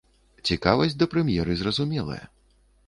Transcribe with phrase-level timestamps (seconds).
[0.47, 2.23] Цікавасць да прэм'еры зразумелая.